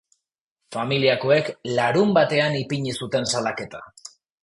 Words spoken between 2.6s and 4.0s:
ipini zuten salaketa.